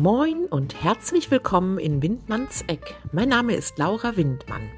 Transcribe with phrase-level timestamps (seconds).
[0.00, 2.94] Moin und herzlich willkommen in Windmanns Eck.
[3.12, 4.70] Mein Name ist Laura Windmann.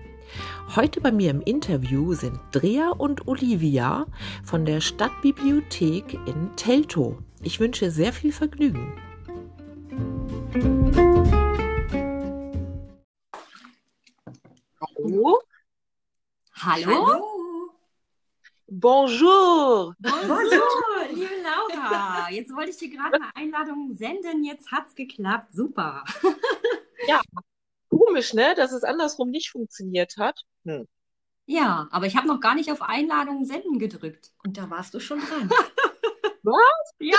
[0.75, 4.07] Heute bei mir im Interview sind Drea und Olivia
[4.43, 7.19] von der Stadtbibliothek in Teltow.
[7.41, 8.95] Ich wünsche sehr viel Vergnügen.
[14.81, 15.39] Hallo?
[16.57, 17.07] Hallo?
[17.07, 17.32] Hallo?
[18.75, 19.95] Bonjour!
[19.99, 22.31] Bonjour, liebe Laura.
[22.31, 25.53] Jetzt wollte ich dir gerade eine Einladung senden, jetzt hat's geklappt.
[25.53, 26.03] Super.
[27.07, 27.21] Ja,
[27.91, 30.41] komisch, ne, dass es andersrum nicht funktioniert hat.
[30.65, 30.89] Hm.
[31.45, 34.33] Ja, aber ich habe noch gar nicht auf Einladung senden gedrückt.
[34.43, 35.51] Und da warst du schon dran.
[36.43, 36.95] Was?
[36.99, 37.19] Ja!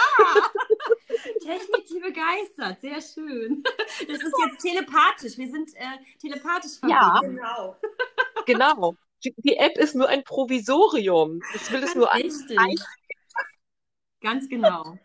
[1.39, 2.81] Technik, die begeistert.
[2.81, 3.61] Sehr schön.
[4.07, 5.37] Das ist jetzt telepathisch.
[5.37, 7.11] Wir sind äh, telepathisch Ja.
[7.19, 7.35] verbunden.
[7.37, 7.77] Genau.
[8.47, 8.95] Genau.
[9.23, 11.41] Die, die App ist nur ein Provisorium.
[11.55, 12.11] Ich will es nur.
[12.13, 12.57] Richtig.
[14.21, 14.97] Ganz genau.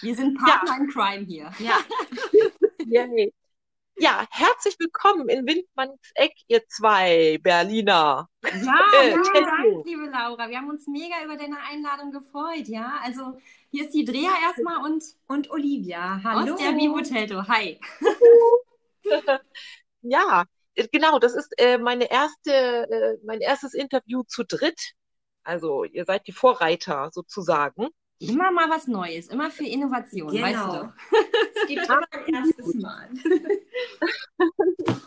[0.00, 1.50] Wir sind Partner in Crime hier.
[1.58, 1.78] Ja,
[2.86, 3.32] Yay.
[3.98, 8.30] Ja, herzlich willkommen in Windmanns Eck, ihr zwei Berliner.
[8.42, 9.44] Ja, Äh, vielen Teltow.
[9.44, 10.48] Dank, liebe Laura.
[10.48, 12.98] Wir haben uns mega über deine Einladung gefreut, ja.
[13.02, 13.38] Also
[13.70, 16.54] hier ist die Drea erstmal und und Olivia, hallo.
[16.54, 17.46] aus der Vivo Telto.
[17.46, 17.78] Hi.
[20.02, 20.44] Ja,
[20.92, 24.92] genau, das ist äh, meine erste, äh, mein erstes Interview zu dritt.
[25.42, 27.88] Also ihr seid die Vorreiter sozusagen.
[28.18, 30.82] Immer mal was Neues, immer für Innovation, weißt Genau.
[30.82, 30.92] du.
[31.54, 33.08] Es gibt immer ein erstes Mal.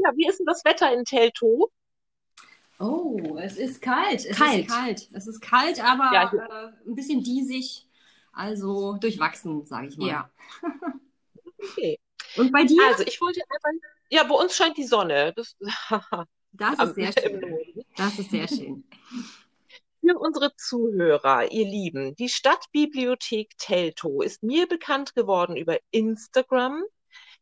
[0.00, 1.72] Ja, wie ist denn das Wetter in Teltow?
[2.78, 4.24] Oh, es ist kalt.
[4.24, 4.60] Es Kalt.
[4.66, 5.08] ist kalt.
[5.12, 7.84] Es ist kalt, aber Ja, äh, ein bisschen diesig.
[8.32, 10.06] Also durchwachsen, sage ich mal.
[10.08, 10.30] Ja.
[11.60, 11.98] Okay.
[12.36, 12.80] Und bei dir?
[12.86, 13.80] Also ich wollte einmal,
[14.10, 15.32] ja, bei uns scheint die Sonne.
[15.34, 15.56] Das,
[16.52, 17.84] Das ist sehr schön.
[17.96, 18.84] Das ist sehr schön.
[20.00, 26.82] Für unsere Zuhörer, ihr Lieben, die Stadtbibliothek Teltow ist mir bekannt geworden über Instagram.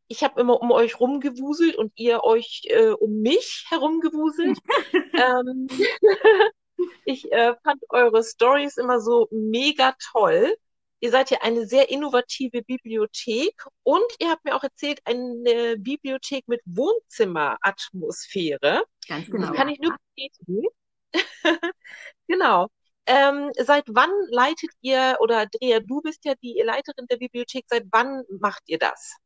[0.08, 4.58] Ich habe immer um euch rumgewuselt und ihr euch äh, um mich herumgewuselt.
[5.14, 5.68] ähm,
[7.04, 10.56] ich äh, fand eure Stories immer so mega toll.
[11.00, 16.48] Ihr seid ja eine sehr innovative Bibliothek und ihr habt mir auch erzählt, eine Bibliothek
[16.48, 18.82] mit Wohnzimmeratmosphäre.
[19.06, 19.52] Ganz Das genau.
[19.52, 20.62] kann ich nur bestätigen.
[22.28, 22.68] Genau.
[23.06, 27.84] Ähm, seit wann leitet ihr, oder Drea, du bist ja die Leiterin der Bibliothek, seit
[27.92, 29.16] wann macht ihr das?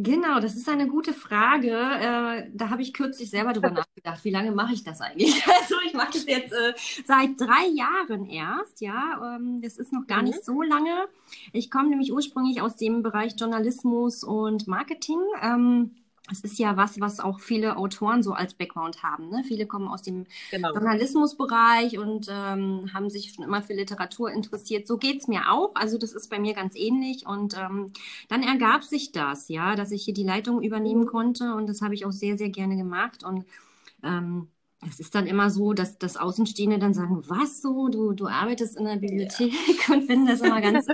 [0.00, 1.70] Genau, das ist eine gute Frage.
[1.70, 4.24] Äh, da habe ich kürzlich selber drüber nachgedacht.
[4.24, 5.44] Wie lange mache ich das eigentlich?
[5.60, 6.72] Also ich mache das jetzt äh,
[7.04, 8.80] seit drei Jahren erst.
[8.80, 10.28] Ja, ähm, das ist noch gar Mhm.
[10.28, 11.08] nicht so lange.
[11.52, 15.18] Ich komme nämlich ursprünglich aus dem Bereich Journalismus und Marketing.
[15.42, 15.96] Ähm,
[16.30, 19.28] es ist ja was, was auch viele Autoren so als Background haben.
[19.30, 19.42] Ne?
[19.46, 20.74] Viele kommen aus dem Genau.
[20.74, 24.86] Journalismusbereich und ähm, haben sich schon immer für Literatur interessiert.
[24.86, 25.74] So geht's mir auch.
[25.74, 27.26] Also das ist bei mir ganz ähnlich.
[27.26, 27.92] Und ähm,
[28.28, 31.94] dann ergab sich das, ja, dass ich hier die Leitung übernehmen konnte und das habe
[31.94, 33.24] ich auch sehr, sehr gerne gemacht.
[33.24, 33.44] Und
[34.02, 34.48] ähm,
[34.86, 38.76] es ist dann immer so, dass, dass Außenstehende dann sagen, was so, du, du arbeitest
[38.76, 39.52] in der Bibliothek
[39.90, 40.86] und finden das immer ganz,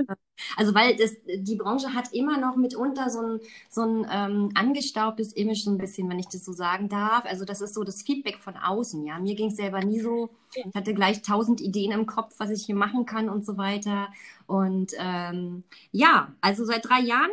[0.56, 5.34] also weil das, die Branche hat immer noch mitunter so ein, so ein ähm, angestaubtes
[5.34, 7.26] Image so ein bisschen, wenn ich das so sagen darf.
[7.26, 9.18] Also das ist so das Feedback von außen, ja.
[9.18, 10.30] Mir ging es selber nie so.
[10.54, 14.08] Ich hatte gleich tausend Ideen im Kopf, was ich hier machen kann und so weiter.
[14.46, 17.30] Und ähm, ja, also seit drei Jahren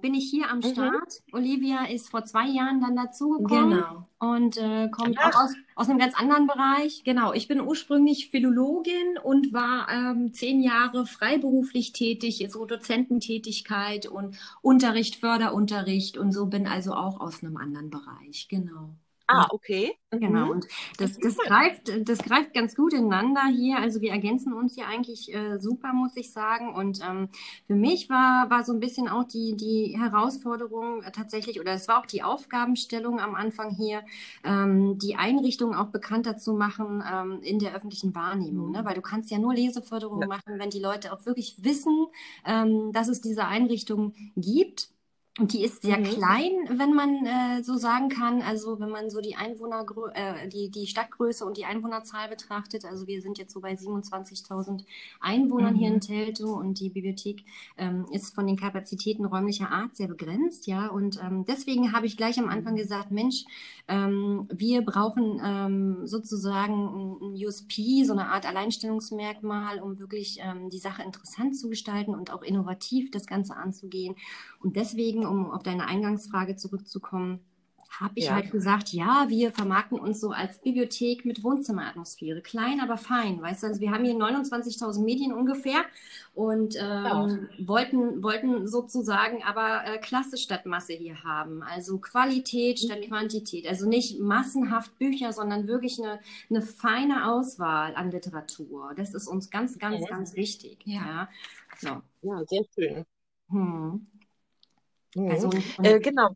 [0.00, 0.62] bin ich hier am Mhm.
[0.62, 1.20] Start.
[1.32, 4.08] Olivia ist vor zwei Jahren dann dazugekommen Genau.
[4.18, 5.34] und äh, kommt Ach.
[5.34, 7.02] auch aus, aus einem ganz anderen Bereich.
[7.04, 14.36] Genau, ich bin ursprünglich Philologin und war ähm, zehn Jahre freiberuflich tätig, so Dozententätigkeit und
[14.62, 18.46] Unterricht, Förderunterricht und so bin also auch aus einem anderen Bereich.
[18.48, 18.94] Genau.
[19.32, 19.92] Ah, okay.
[20.12, 20.18] Mhm.
[20.18, 20.66] Genau, und
[20.98, 23.78] das, das greift, das greift ganz gut ineinander hier.
[23.78, 26.74] Also wir ergänzen uns hier eigentlich äh, super, muss ich sagen.
[26.74, 27.28] Und ähm,
[27.66, 31.86] für mich war, war so ein bisschen auch die, die Herausforderung äh, tatsächlich, oder es
[31.88, 34.02] war auch die Aufgabenstellung am Anfang hier,
[34.44, 38.72] ähm, die Einrichtung auch bekannter zu machen ähm, in der öffentlichen Wahrnehmung.
[38.72, 38.84] Ne?
[38.84, 40.26] Weil du kannst ja nur Leseförderung Ja.
[40.26, 42.08] machen, wenn die Leute auch wirklich wissen,
[42.44, 44.90] ähm, dass es diese Einrichtung gibt.
[45.40, 46.04] Und die ist sehr Mhm.
[46.04, 48.42] klein, wenn man äh, so sagen kann.
[48.42, 52.84] Also wenn man so die Einwohner, äh, die, die Stadtgröße und die Einwohnerzahl betrachtet.
[52.84, 54.84] Also wir sind jetzt so bei 27.000
[55.20, 55.94] Einwohnern hier Mhm.
[55.94, 57.44] in Teltow und die Bibliothek
[57.78, 60.88] ähm, ist von den Kapazitäten räumlicher Art sehr begrenzt, ja.
[60.88, 63.44] Und ähm, deswegen habe ich gleich am Anfang gesagt, Mensch,
[63.88, 70.68] ähm, wir brauchen ähm, sozusagen ein, ein USP, so eine Art Alleinstellungsmerkmal, um wirklich ähm,
[70.68, 74.16] die Sache interessant zu gestalten und auch innovativ das Ganze anzugehen.
[74.62, 77.40] Und deswegen, um auf deine Eingangsfrage zurückzukommen,
[77.98, 78.34] habe ich Ja.
[78.36, 82.40] halt gesagt, ja, wir vermarkten uns so als Bibliothek mit Wohnzimmeratmosphäre.
[82.40, 83.66] Klein, aber fein, weißt du?
[83.66, 85.84] Also wir haben hier 29.000 Medien ungefähr
[86.34, 91.62] und ähm, wollten, wollten sozusagen aber äh, Klasse statt Masse hier haben.
[91.64, 93.66] Also Qualität statt Quantität.
[93.66, 98.92] Also nicht massenhaft Bücher, sondern wirklich eine, eine feine Auswahl an Literatur.
[98.96, 100.06] Das ist uns ganz, ganz, Mhm.
[100.06, 100.78] ganz wichtig.
[100.84, 101.02] Ja.
[101.06, 101.28] Ja.
[101.78, 102.02] So.
[102.22, 103.04] Ja, sehr schön.
[103.50, 104.06] Hm.
[105.14, 105.30] Mhm.
[105.32, 105.50] Also,
[105.82, 106.30] Äh, genau.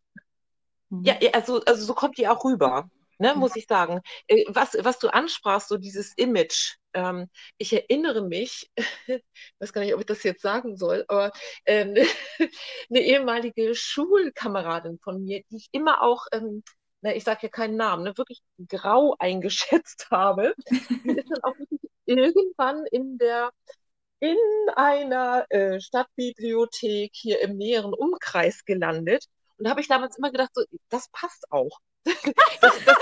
[0.90, 1.04] Mhm.
[1.06, 2.88] Ja, ja, also, also so kommt die auch rüber,
[3.18, 4.00] ne, muss ich sagen.
[4.26, 6.76] Äh, Was, was du ansprachst, so dieses Image.
[6.94, 7.28] Ähm,
[7.58, 8.70] ich erinnere mich,
[9.58, 11.32] weiß gar nicht, ob ich das jetzt sagen soll, aber
[11.66, 11.94] ähm,
[12.90, 16.62] eine ehemalige Schulkameradin von mir, die ich immer auch, ähm,
[17.02, 20.54] na, ich sage ja keinen Namen, ne, wirklich grau eingeschätzt habe,
[21.04, 23.50] die ist dann auch wirklich irgendwann in der
[24.20, 24.37] in
[24.76, 29.26] einer äh, Stadtbibliothek hier im näheren Umkreis gelandet.
[29.58, 31.78] Und da habe ich damals immer gedacht, so, das passt auch.
[32.61, 32.96] Das, das,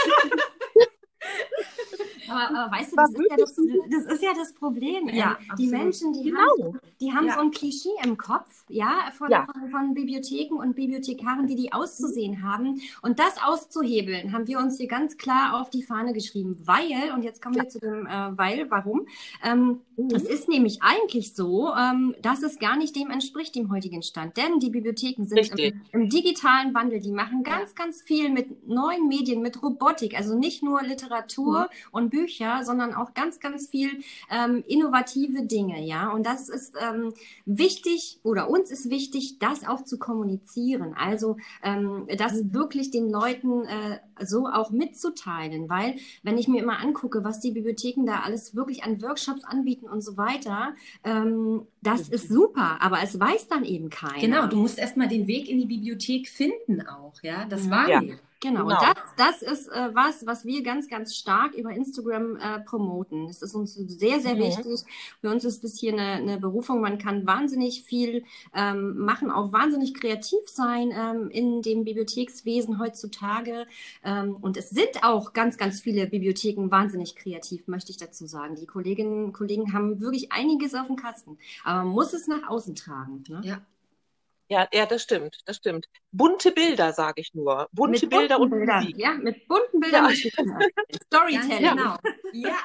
[2.29, 3.55] Aber, aber weißt du, das ist, ja das,
[3.91, 5.09] das ist ja das Problem.
[5.09, 5.67] Ja, Ähm, die.
[5.67, 6.41] Menschen, die Genau.
[6.41, 7.35] haben, die haben Ja.
[7.35, 9.29] so ein Klischee im Kopf, ja, von.
[9.29, 12.81] Von, von Bibliotheken und Bibliothekaren, wie die auszusehen haben.
[13.03, 17.23] Und das auszuhebeln, haben wir uns hier ganz klar auf die Fahne geschrieben, weil, und
[17.23, 19.07] jetzt kommen wir zu dem äh, Weil, warum?
[19.45, 20.09] Ähm, Mhm.
[20.15, 24.37] Es ist nämlich eigentlich so, ähm, dass es gar nicht dem entspricht, dem heutigen Stand.
[24.37, 29.07] Denn die Bibliotheken sind im, im digitalen Wandel, die machen ganz, ganz viel mit neuen
[29.09, 31.12] Medien, mit Robotik, also nicht nur Literatur
[31.91, 33.91] und Bücher, sondern auch ganz, ganz viel
[34.31, 36.11] ähm, innovative Dinge, ja.
[36.11, 37.13] Und das ist ähm,
[37.45, 40.95] wichtig oder uns ist wichtig, das auch zu kommunizieren.
[40.99, 46.79] Also ähm, das wirklich den Leuten äh, so auch mitzuteilen, weil wenn ich mir immer
[46.81, 50.75] angucke, was die Bibliotheken da alles wirklich an Workshops anbieten und so weiter,
[51.05, 54.21] ähm, das ist super, aber es weiß dann eben keiner.
[54.21, 57.71] Genau, du musst erstmal den Weg in die Bibliothek finden auch, ja, das Ja.
[57.71, 58.19] wahrnehmen.
[58.43, 58.79] Genau, Genau.
[58.79, 58.83] und
[59.17, 63.29] das, das ist äh, was, was wir ganz, ganz stark über Instagram äh, promoten.
[63.29, 64.41] Das ist uns sehr, sehr Mhm.
[64.41, 64.81] wichtig.
[65.21, 66.81] Für uns ist das hier eine, eine Berufung.
[66.81, 73.67] Man kann wahnsinnig viel ähm, machen, auch wahnsinnig kreativ sein ähm, in dem Bibliothekswesen heutzutage.
[74.05, 78.57] Ähm, und es sind auch ganz, ganz viele Bibliotheken wahnsinnig kreativ, möchte ich dazu sagen.
[78.57, 81.39] Die Kolleginnen und Kollegen haben wirklich einiges auf dem Kasten.
[81.63, 83.23] Aber man muss es nach außen tragen.
[83.29, 83.41] Ne?
[83.45, 83.61] Ja.
[84.53, 85.87] Ja, ja, das stimmt, das stimmt.
[86.11, 87.69] Bunte Bilder, sage ich nur.
[87.73, 88.99] Bunte Mit Bilder und Bildern, Musik.
[88.99, 90.13] ja, mit bunten Bildern.
[90.13, 90.31] Ja.
[91.07, 91.65] Storytelling.
[91.65, 91.71] Ja.
[91.75, 91.97] Genau.
[92.33, 92.59] Ja,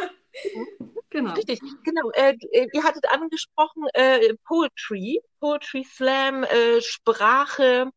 [1.10, 1.34] genau.
[1.34, 2.12] Richtig, genau.
[2.12, 7.90] Äh, äh, ihr hattet angesprochen äh, Poetry, Poetry Slam, äh, Sprache.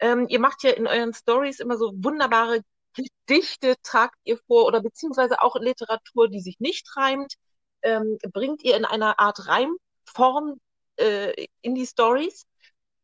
[0.00, 2.62] Ähm, ihr macht ja in euren Stories immer so wunderbare
[2.94, 7.34] Gedichte, tragt ihr vor oder beziehungsweise auch Literatur, die sich nicht reimt,
[7.82, 10.60] ähm, bringt ihr in einer Art Reimform
[10.96, 12.44] äh, in die Stories.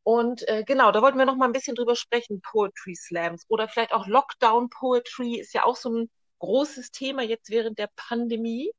[0.05, 3.69] Und äh, genau, da wollten wir noch mal ein bisschen drüber sprechen, Poetry Slams oder
[3.69, 6.11] vielleicht auch Lockdown Poetry ist ja auch so ein
[6.41, 8.73] großes Thema jetzt während der Pandemie.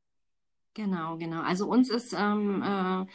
[0.75, 1.42] Genau, genau.
[1.44, 3.06] Also uns ist ähm, äh,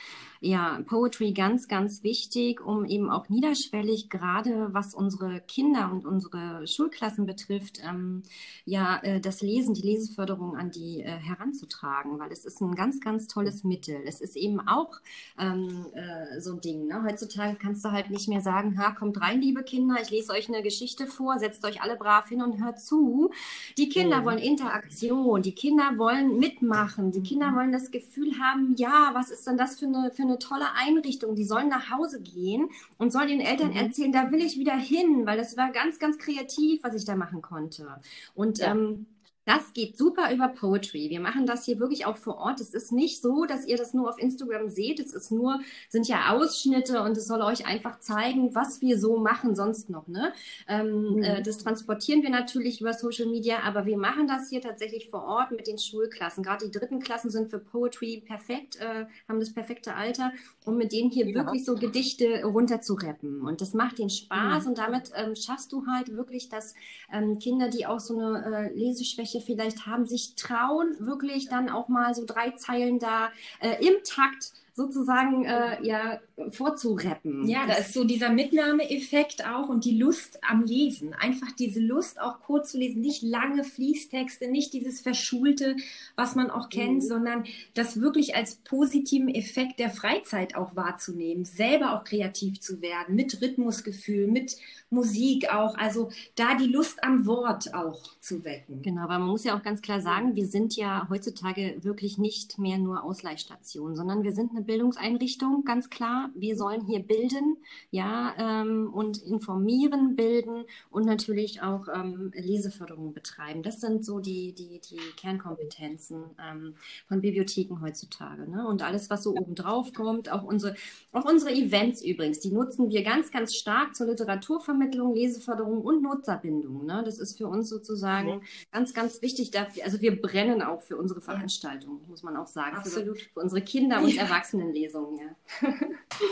[0.41, 6.69] ja Poetry ganz, ganz wichtig, um eben auch niederschwellig, gerade was unsere Kinder und unsere
[6.69, 8.23] Schulklassen betrifft, ähm,
[8.65, 13.01] ja äh, das Lesen, die Leseförderung an die äh, heranzutragen, weil es ist ein ganz,
[13.01, 14.03] ganz tolles Mittel.
[14.07, 15.01] Es ist eben auch
[15.37, 16.87] ähm, äh, so ein Ding.
[16.87, 17.03] Ne?
[17.05, 20.49] Heutzutage kannst du halt nicht mehr sagen, ha, kommt rein, liebe Kinder, ich lese euch
[20.49, 23.33] eine Geschichte vor, setzt euch alle brav hin und hört zu.
[23.79, 24.25] Die Kinder Mhm.
[24.25, 29.47] wollen Interaktion, die Kinder wollen mitmachen, die Kinder wollen das Gefühl haben, ja, was ist
[29.47, 31.35] denn das für eine, für eine tolle Einrichtung?
[31.35, 32.69] Die sollen nach Hause gehen
[32.99, 33.77] und sollen den Eltern Mhm.
[33.77, 37.17] erzählen, da will ich wieder hin, weil das war ganz, ganz kreativ, was ich da
[37.17, 38.01] machen konnte.
[38.35, 38.73] Und Ja.
[38.73, 39.07] ähm,
[39.49, 41.09] das geht super über Poetry.
[41.11, 42.61] Wir machen das hier wirklich auch vor Ort.
[42.61, 45.01] Es ist nicht so, dass ihr das nur auf Instagram seht.
[45.01, 49.19] Es ist nur, sind ja Ausschnitte und es soll euch einfach zeigen, was wir so
[49.19, 50.07] machen sonst noch.
[50.07, 50.33] Ne?
[50.69, 51.23] Ähm, Mhm.
[51.23, 55.25] äh, das transportieren wir natürlich über Social Media, aber wir machen das hier tatsächlich vor
[55.25, 56.45] Ort mit den Schulklassen.
[56.45, 60.33] Gerade die dritten Klassen sind für Poetry perfekt, äh, haben das perfekte Alter,
[60.67, 61.35] um mit denen hier Ja.
[61.35, 63.41] wirklich so Gedichte runterzurappen.
[63.43, 64.69] Und das macht den Spaß Mhm.
[64.71, 66.75] und damit ähm, schaffst du halt wirklich, dass
[67.13, 71.89] ähm, Kinder, die auch so eine äh, Leseschwäche vielleicht haben, sich trauen, wirklich dann auch
[71.89, 73.31] mal so drei Zeilen da
[73.61, 76.21] äh, im Takt sozusagen äh, ja
[76.51, 77.49] vorzurappen.
[77.49, 81.13] Ja, da ist so dieser Mitnahmeeffekt auch und die Lust am Lesen.
[81.15, 85.77] Einfach diese Lust auch kurz zu lesen, nicht lange Fließtexte, nicht dieses Verschulte,
[86.15, 87.09] was man auch kennt, Mhm.
[87.09, 87.45] sondern
[87.75, 93.43] das wirklich als positiven Effekt der Freizeit auch wahrzunehmen, selber auch kreativ zu werden, mit
[93.43, 94.57] Rhythmusgefühl, mit
[94.91, 95.77] Musik auch.
[95.77, 98.81] Also da die Lust am Wort auch zu wecken.
[98.83, 102.59] Genau, aber man muss ja auch ganz klar sagen, wir sind ja heutzutage wirklich nicht
[102.59, 106.31] mehr nur Ausleihstation, sondern wir sind eine Bildungseinrichtung, ganz klar.
[106.35, 107.57] Wir sollen hier bilden,
[107.91, 113.63] ja, ähm, und informieren, bilden und natürlich auch ähm, Leseförderung betreiben.
[113.63, 116.75] Das sind so die, die, die Kernkompetenzen ähm,
[117.09, 118.49] von Bibliotheken heutzutage.
[118.49, 118.69] Ne?
[118.69, 120.75] Und alles, was so oben drauf kommt, auch unsere,
[121.13, 126.85] auch unsere Events übrigens, die nutzen wir ganz, ganz stark zur Literaturvermittlung, Leseförderung und Nutzerbindung.
[126.85, 127.03] Ne?
[127.05, 128.41] Das ist für uns sozusagen ja.
[128.71, 129.51] ganz, ganz wichtig.
[129.51, 132.77] Dafür, also wir brennen auch für unsere Veranstaltungen, muss man auch sagen.
[132.77, 133.19] Absolut.
[133.19, 134.19] Für, für unsere Kinder- und
[134.59, 135.35] Erwachsenenlesungen, ja.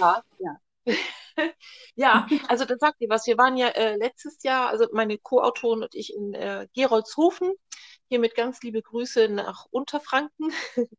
[0.01, 0.61] Ja, ja.
[1.97, 3.27] ja, also das sagt ihr was.
[3.27, 7.53] Wir waren ja äh, letztes Jahr, also meine Co-Autorin und ich in äh, Geroldshofen.
[8.09, 10.53] Hiermit ganz liebe Grüße nach Unterfranken.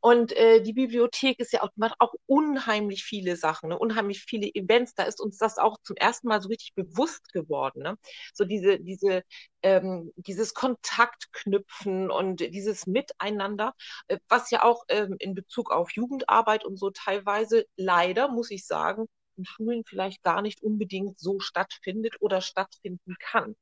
[0.00, 3.78] Und äh, die Bibliothek ist ja auch, macht auch unheimlich viele Sachen, ne?
[3.78, 4.94] unheimlich viele Events.
[4.94, 7.82] Da ist uns das auch zum ersten Mal so richtig bewusst geworden.
[7.82, 7.96] Ne?
[8.34, 9.22] So diese, diese,
[9.62, 13.74] ähm, dieses Kontaktknüpfen und dieses Miteinander,
[14.08, 18.66] äh, was ja auch ähm, in Bezug auf Jugendarbeit und so teilweise leider, muss ich
[18.66, 19.06] sagen,
[19.36, 23.56] in Schulen vielleicht gar nicht unbedingt so stattfindet oder stattfinden kann.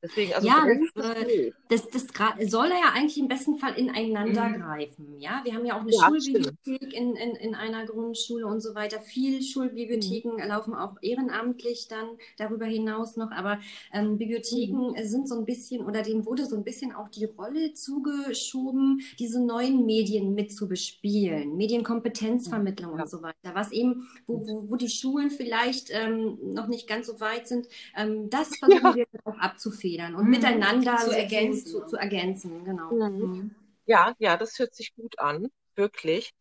[0.00, 0.64] Deswegen, also ja,
[0.94, 4.60] das, äh, das, das, soll ja eigentlich im besten Fall ineinander mhm.
[4.60, 5.18] greifen.
[5.18, 8.76] Ja, wir haben ja auch eine ja, Schulbibliothek in, in, in einer Grundschule und so
[8.76, 9.00] weiter.
[9.00, 10.48] Viele Schulbibliotheken mhm.
[10.48, 13.32] laufen auch ehrenamtlich dann darüber hinaus noch.
[13.32, 13.58] Aber
[13.92, 15.04] ähm, Bibliotheken mhm.
[15.04, 19.44] sind so ein bisschen oder denen wurde so ein bisschen auch die Rolle zugeschoben, diese
[19.44, 23.02] neuen Medien mit zu bespielen, Medienkompetenzvermittlung ja.
[23.02, 23.52] und so weiter.
[23.52, 27.66] Was eben, wo, wo, wo die Schulen vielleicht ähm, noch nicht ganz so weit sind,
[27.96, 30.30] ähm, das versuchen wir auch abzufedern abzufedern und mhm.
[30.30, 31.66] miteinander zu ergänzen.
[31.66, 32.92] Zu, zu ergänzen genau.
[32.92, 33.20] Mhm.
[33.20, 33.54] mhm.
[33.86, 36.34] Ja, ja, das hört sich gut an wirklich.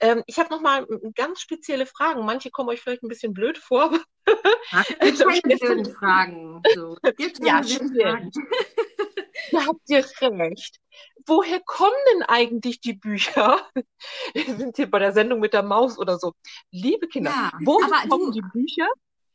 [0.00, 2.26] Ähm, ich habe noch mal ganz spezielle Fragen.
[2.26, 3.96] Manche kommen euch vielleicht ein bisschen blöd vor.
[4.72, 6.60] Ach, keine blöden Fragen.
[6.74, 6.98] So.
[7.40, 7.96] ja, stimmt.
[9.52, 10.76] da habt ihr recht.
[11.24, 13.60] Woher kommen denn eigentlich die Bücher?
[14.34, 16.34] Wir sind hier bei der Sendung mit der Maus oder so.
[16.72, 18.88] Liebe Kinder, ja, woher kommen du, die Bücher,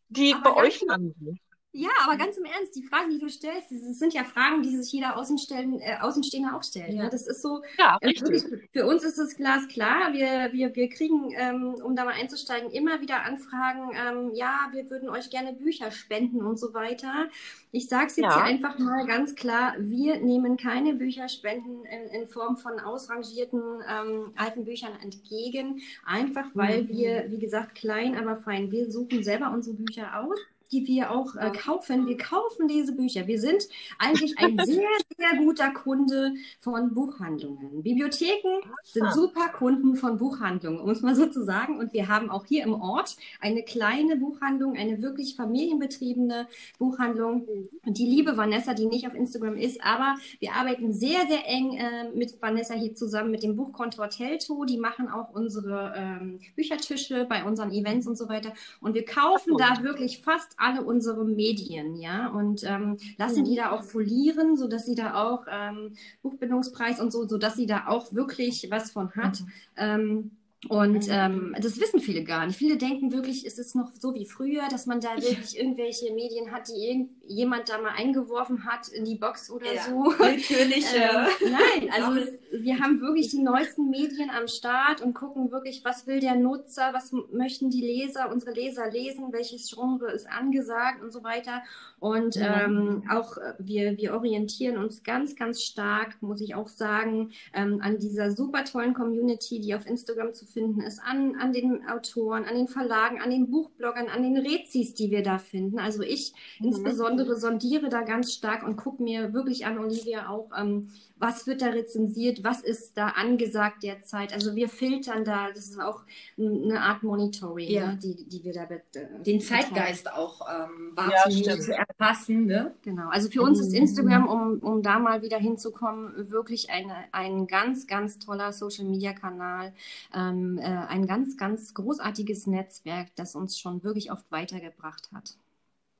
[0.09, 1.39] die bei euch landen?
[1.77, 4.77] Ja, aber ganz im Ernst, die Fragen, die du stellst, das sind ja Fragen, die
[4.77, 6.91] sich jeder Außenstellen, äh, Außenstehender auch stellt.
[6.91, 6.95] Ne?
[6.95, 7.03] Ja.
[7.03, 7.09] Ne?
[7.09, 10.13] Das ist so, ja, äh, wirklich, für uns ist das glasklar.
[10.13, 14.89] Wir, wir, wir kriegen, ähm, um da mal einzusteigen, immer wieder Anfragen, ähm, ja, wir
[14.89, 17.27] würden euch gerne Bücher spenden und so weiter.
[17.73, 18.35] Ich sage es jetzt ja.
[18.35, 24.31] hier einfach mal ganz klar, wir nehmen keine Bücherspenden in, in Form von ausrangierten ähm,
[24.37, 26.87] alten Büchern entgegen, einfach weil mhm.
[26.87, 30.39] wir, wie gesagt, klein, aber fein, wir suchen selber unsere Bücher aus
[30.71, 32.07] die wir auch äh, kaufen.
[32.07, 33.27] Wir kaufen diese Bücher.
[33.27, 33.67] Wir sind
[33.99, 37.83] eigentlich ein sehr, sehr guter Kunde von Buchhandlungen.
[37.83, 41.77] Bibliotheken sind super Kunden von Buchhandlungen, um es mal so zu sagen.
[41.77, 46.47] Und wir haben auch hier im Ort eine kleine Buchhandlung, eine wirklich familienbetriebene
[46.79, 47.47] Buchhandlung.
[47.85, 51.77] Und die liebe Vanessa, die nicht auf Instagram ist, aber wir arbeiten sehr, sehr eng
[51.77, 54.65] äh, mit Vanessa hier zusammen mit dem Buchkontor Telto.
[54.65, 58.53] Die machen auch unsere ähm, Büchertische bei unseren Events und so weiter.
[58.81, 63.45] Und wir kaufen da wirklich fast alle unsere Medien, ja, und ähm, lassen mhm.
[63.45, 65.93] die da auch folieren, so dass sie da auch ähm,
[66.23, 69.41] Buchbindungspreis und so, so dass sie da auch wirklich was von hat.
[69.41, 69.47] Mhm.
[69.77, 70.31] Ähm,
[70.67, 71.13] und mhm.
[71.13, 72.57] ähm, das wissen viele gar nicht.
[72.57, 76.51] Viele denken wirklich, ist es noch so wie früher, dass man da wirklich irgendwelche Medien
[76.51, 80.11] hat, die irgendjemand da mal eingeworfen hat in die Box oder ja, so.
[80.17, 80.85] Natürlich.
[80.95, 85.83] ähm, nein, also es, wir haben wirklich die neuesten Medien am Start und gucken wirklich,
[85.83, 91.01] was will der Nutzer, was möchten die Leser, unsere Leser lesen, welches Genre ist angesagt
[91.01, 91.63] und so weiter.
[91.99, 97.31] Und ähm, auch äh, wir, wir orientieren uns ganz, ganz stark, muss ich auch sagen,
[97.53, 101.87] ähm, an dieser super tollen Community, die auf Instagram zu finden ist, an, an den
[101.87, 105.79] Autoren, an den Verlagen, an den Buchbloggern, an den Rezis, die wir da finden.
[105.79, 106.67] Also ich mhm.
[106.67, 111.61] insbesondere sondiere da ganz stark und gucke mir wirklich an, Olivia, auch, ähm, was wird
[111.61, 114.31] da rezensiert, was ist da angesagt derzeit.
[114.31, 116.03] Also wir filtern da, das ist auch
[116.37, 117.87] eine Art Monitoring, ja.
[117.87, 122.45] ne, die, die wir da mit, äh, Den Zeitgeist auch ähm, wahrzunehmen, ja, zu erfassen.
[122.45, 122.75] Ne?
[122.83, 123.77] Genau, also für uns ist mhm.
[123.77, 129.73] Instagram, um, um da mal wieder hinzukommen, wirklich eine, ein ganz, ganz toller Social-Media-Kanal,
[130.13, 135.35] ähm, äh, ein ganz, ganz großartiges Netzwerk, das uns schon wirklich oft weitergebracht hat.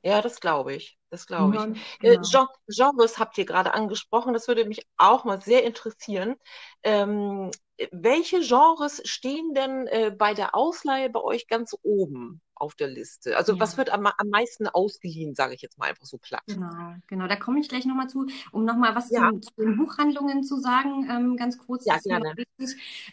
[0.06, 1.00] Ja, das glaube ich.
[1.10, 1.64] Das glaube ich.
[1.64, 2.48] Ja, äh, genau.
[2.68, 4.34] Genres habt ihr gerade angesprochen.
[4.34, 6.36] Das würde mich auch mal sehr interessieren.
[6.84, 7.50] Ähm,
[7.92, 12.40] welche Genres stehen denn äh, bei der Ausleihe bei euch ganz oben?
[12.56, 13.38] Auf der Liste?
[13.38, 13.60] Also Ja.
[13.60, 16.44] was wird am, am meisten ausgeliehen, sage ich jetzt mal einfach so platt.
[16.48, 17.28] Genau, genau.
[17.28, 19.30] Da komme ich gleich nochmal zu, um nochmal was Ja.
[19.30, 21.86] zum, zu den Buchhandlungen zu sagen, ähm, ganz kurz.
[21.86, 22.34] Ja, gerne.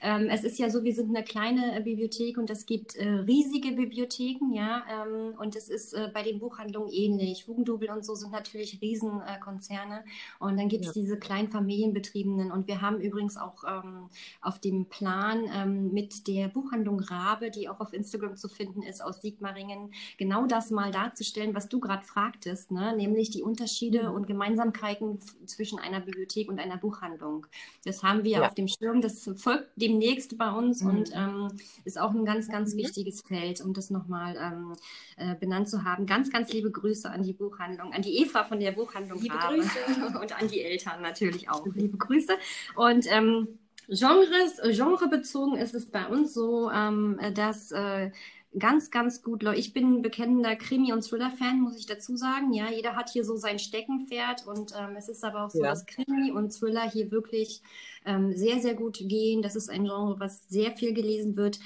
[0.02, 3.08] Ähm, es ist ja so, wir sind eine kleine äh, Bibliothek und es gibt äh,
[3.08, 7.46] riesige Bibliotheken, ja, ähm, und es ist äh, bei den Buchhandlungen ähnlich.
[7.46, 11.02] Hugendubel und so sind natürlich Riesenkonzerne äh, und dann gibt es Ja.
[11.02, 14.08] diese kleinen Familienbetriebenen und wir haben übrigens auch ähm,
[14.40, 19.02] auf dem Plan ähm, mit der Buchhandlung Rabe, die auch auf Instagram zu finden ist,
[19.02, 22.94] aus Sigmaringen, genau das mal darzustellen, was du gerade fragtest, ne?
[22.96, 24.14] nämlich die Unterschiede Mhm.
[24.14, 27.46] und Gemeinsamkeiten zwischen einer Bibliothek und einer Buchhandlung.
[27.84, 28.46] Das haben wir Ja.
[28.46, 30.90] auf dem Schirm, das folgt demnächst bei uns Mhm.
[30.90, 31.48] und ähm,
[31.84, 32.78] ist auch ein ganz, ganz Mhm.
[32.78, 34.74] wichtiges Feld, um das nochmal ähm,
[35.16, 36.06] äh, benannt zu haben.
[36.06, 39.56] Ganz, ganz liebe Grüße an die Buchhandlung, an die Eva von der Buchhandlung Liebe Rabe
[39.56, 39.78] Grüße.
[40.20, 41.66] und an die Eltern natürlich auch.
[41.74, 42.32] Liebe Grüße.
[42.76, 43.48] Und ähm,
[43.88, 48.10] Genres, genrebezogen ist es bei uns so, ähm, äh, dass äh,
[48.58, 49.42] ganz, ganz gut.
[49.56, 52.52] Ich bin ein bekennender Krimi- und Thriller-Fan, muss ich dazu sagen.
[52.52, 55.70] Ja, jeder hat hier so sein Steckenpferd und ähm, es ist aber auch so, Ja.
[55.70, 57.62] dass Krimi und Thriller hier wirklich
[58.04, 59.42] ähm, sehr, sehr gut gehen.
[59.42, 61.58] Das ist ein Genre, was sehr viel gelesen wird.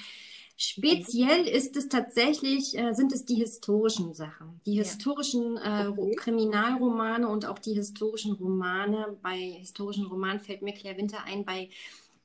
[0.59, 4.85] Speziell ist es tatsächlich, äh, sind es die historischen Sachen, die Ja.
[4.85, 6.14] historischen äh, Ro- Okay.
[6.16, 9.16] Kriminalromane und auch die historischen Romane.
[9.23, 11.69] Bei historischen Romanen fällt mir Claire Winter ein, bei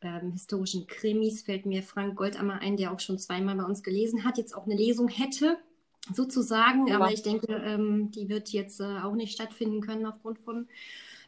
[0.02, 4.24] ähm, historischen Krimis fällt mir Frank Goldammer ein, der auch schon zweimal bei uns gelesen
[4.26, 5.58] hat, jetzt auch eine Lesung hätte,
[6.14, 6.88] sozusagen.
[6.88, 6.96] Ja.
[6.96, 10.68] Aber ich denke, ähm, die wird jetzt äh, auch nicht stattfinden können aufgrund von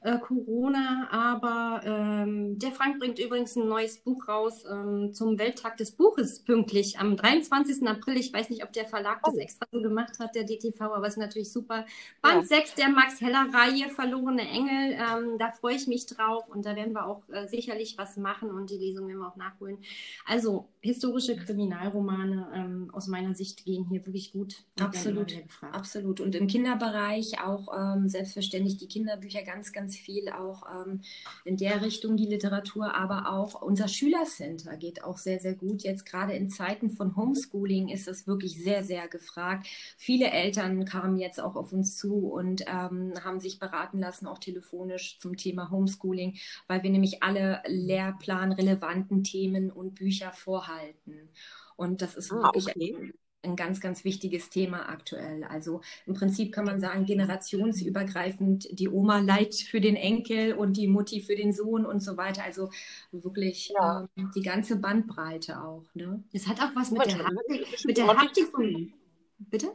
[0.03, 1.07] äh, Corona.
[1.11, 6.43] Aber ähm, der Frank bringt übrigens ein neues Buch raus ähm, zum Welttag des Buches
[6.43, 7.87] pünktlich am 23.
[7.87, 8.17] April.
[8.17, 9.39] Ich weiß nicht, ob der Verlag das Oh.
[9.39, 11.85] extra so gemacht hat, der DTV, aber es ist natürlich super.
[12.21, 14.93] Band 6 der Max Heller Reihe, Verlorene Engel.
[14.93, 18.49] Ähm, da freue ich mich drauf und da werden wir auch äh, sicherlich was machen
[18.51, 19.77] und die Lesung werden wir auch nachholen.
[20.25, 24.63] Also historische Kriminalromane ähm, aus meiner Sicht gehen hier wirklich gut.
[24.79, 25.33] Absolut.
[25.71, 26.19] Absolut.
[26.19, 31.01] Und im Kinderbereich auch ähm, selbstverständlich die Kinderbücher ganz, ganz viel auch ähm,
[31.43, 35.83] in der Richtung die Literatur, aber auch unser Schülercenter geht auch sehr, sehr gut.
[35.83, 39.67] Jetzt gerade in Zeiten von Homeschooling ist es wirklich sehr, sehr gefragt.
[39.97, 44.39] Viele Eltern kamen jetzt auch auf uns zu und ähm, haben sich beraten lassen, auch
[44.39, 51.29] telefonisch zum Thema Homeschooling, weil wir nämlich alle lehrplanrelevanten Themen und Bücher vorhalten.
[51.75, 52.75] Und das ist Ah, wirklich okay.
[52.75, 53.13] ein
[53.55, 55.43] ganz, ganz wichtiges Thema aktuell.
[55.43, 60.87] Also im Prinzip kann man sagen, generationsübergreifend, die Oma leiht für den Enkel und die
[60.87, 62.43] Mutti für den Sohn und so weiter.
[62.43, 62.69] Also
[63.11, 64.07] wirklich Ja.
[64.15, 65.83] ähm, die ganze Bandbreite auch.
[65.93, 66.23] Ne?
[66.33, 68.71] Es hat auch was mit der Haptik, mit der Haptik zu von.
[68.71, 68.93] tun.
[69.39, 69.71] Bitte?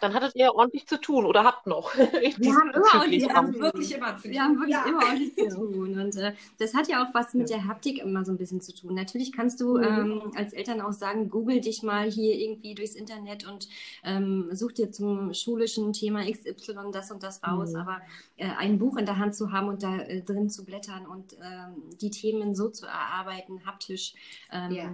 [0.00, 1.94] Dann hattet ihr ja ordentlich zu tun oder habt noch.
[2.38, 3.60] Wir haben immer ordentlich zu haben tun.
[3.62, 4.60] wirklich immer zu Wir haben tun.
[4.62, 4.86] wirklich Ja.
[4.88, 5.98] immer ordentlich zu tun.
[6.00, 8.74] Und äh, das hat ja auch was mit der Haptik immer so ein bisschen zu
[8.74, 8.94] tun.
[8.94, 9.84] Natürlich kannst du Mhm.
[9.84, 13.68] ähm, als Eltern auch sagen, google dich mal hier irgendwie durchs Internet und
[14.04, 17.72] ähm, such dir zum schulischen Thema XY das und das raus.
[17.72, 17.76] Mhm.
[17.80, 18.00] Aber
[18.36, 21.34] äh, ein Buch in der Hand zu haben und da äh, drin zu blättern und
[21.42, 24.14] ähm, die Themen so zu erarbeiten, haptisch,
[24.50, 24.90] ähm, Ja.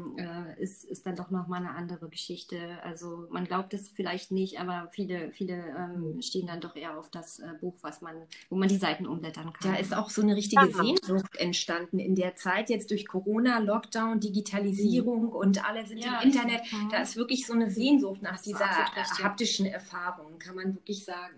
[0.56, 2.58] äh, ist, ist dann doch nochmal eine andere Geschichte.
[2.82, 7.10] Also man glaubt es vielleicht nicht, aber viele, viele ähm, stehen dann doch eher auf
[7.10, 8.14] das äh, Buch, was man,
[8.50, 9.72] wo man die Seiten umblättern kann.
[9.72, 10.72] Da ist auch so eine richtige Ja.
[10.72, 16.28] Sehnsucht entstanden in der Zeit, jetzt durch Corona, Lockdown, Digitalisierung und alle sind Ja, im
[16.30, 16.62] Internet.
[16.72, 16.88] mhm.
[16.90, 19.18] Da ist wirklich so eine Sehnsucht nach dieser äh, ja.
[19.22, 21.36] haptischen Erfahrung, kann man wirklich sagen.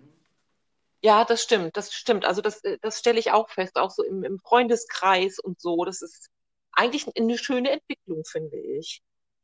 [1.02, 2.24] Ja, das stimmt, das stimmt.
[2.24, 5.85] Also das, äh, das stelle ich auch fest, auch so im, im Freundeskreis und so.
[5.85, 6.28] Das ist
[6.72, 9.02] eigentlich eine schöne Entwicklung, finde ich.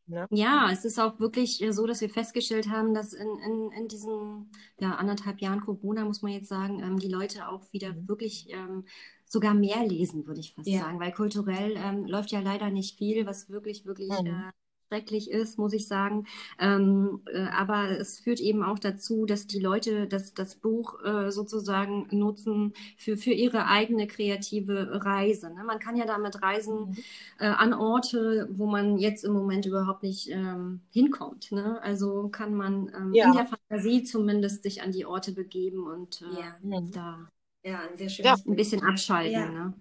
[0.09, 0.29] Ne?
[0.31, 3.89] Ja, es ist auch wirklich äh, so, dass wir festgestellt haben, dass in, in, in
[3.89, 8.09] diesen ja, anderthalb Jahren Corona, muss man jetzt sagen, ähm, die Leute auch wieder Mhm.
[8.09, 8.85] wirklich ähm,
[9.27, 10.81] sogar mehr lesen, würde ich fast Ja.
[10.81, 14.27] sagen, weil kulturell ähm, läuft ja leider nicht viel, was wirklich, wirklich Mhm.
[14.27, 14.51] äh,
[14.89, 16.27] schrecklich ist, muss ich sagen.
[16.59, 21.31] Ähm, äh, aber es führt eben auch dazu, dass die Leute das, das Buch äh,
[21.33, 25.51] sozusagen nutzen für, für ihre eigene kreative Reise.
[25.53, 25.65] Ne?
[25.65, 26.97] Man kann ja damit reisen Mhm.
[27.39, 31.53] äh, an Orte, wo man jetzt im Moment überhaupt nicht ähm, hinkommt.
[31.53, 31.81] Ne?
[31.83, 33.27] Also kann man ähm, Ja.
[33.27, 36.81] in der Fantasie zumindest sich an die Orte begeben und äh, Ja.
[36.93, 37.29] Da
[37.65, 38.13] Ja, ein sehr Ja.
[38.13, 39.33] schönes ein bisschen abschalten.
[39.33, 39.51] Ja.
[39.51, 39.75] Ne?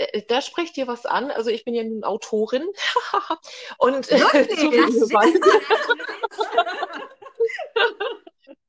[0.00, 1.30] Äh, Da spricht dir was an.
[1.30, 2.64] Also ich bin ja nun Autorin.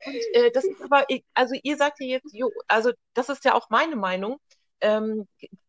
[0.03, 3.53] Und äh, das ist aber, also ihr sagt ja jetzt, jo, also das ist ja
[3.53, 4.39] auch meine Meinung.
[4.81, 5.27] Ähm,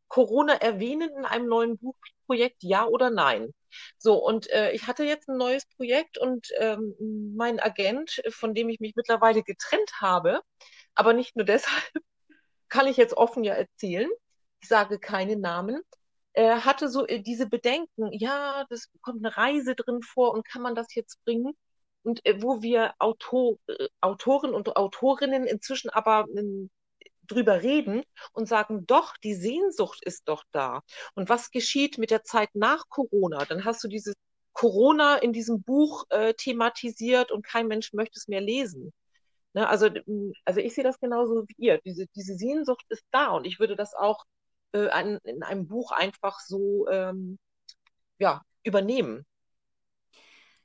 [0.09, 3.53] Corona erwähnen in einem neuen Buchprojekt, ja oder nein?
[3.98, 6.94] So, und äh, ich hatte jetzt ein neues Projekt und ähm,
[7.35, 10.40] mein Agent, von dem ich mich mittlerweile getrennt habe,
[10.94, 11.83] aber nicht nur deshalb,
[12.68, 14.11] kann ich jetzt offen ja erzählen,
[14.62, 15.83] ich sage keine Namen,
[16.35, 20.62] äh, hatte so äh, diese Bedenken, ja, das kommt eine Reise drin vor und kann
[20.62, 21.55] man das jetzt bringen?
[22.03, 26.70] und äh, wo wir Autor, äh, Autoren und Autorinnen inzwischen aber ähm,
[27.27, 30.83] drüber reden und sagen, doch, die Sehnsucht ist doch da.
[31.14, 33.44] Und was geschieht mit der Zeit nach Corona?
[33.44, 34.14] Dann hast du dieses
[34.53, 38.92] Corona in diesem Buch äh, thematisiert und kein Mensch möchte es mehr lesen.
[39.55, 39.68] Ne?
[39.68, 39.88] Also,
[40.44, 41.81] also ich sehe das genauso wie ihr.
[41.85, 44.25] Diese, diese Sehnsucht ist da und ich würde das auch
[44.73, 47.39] äh, an, in einem Buch einfach so ähm,
[48.19, 49.27] ja, übernehmen.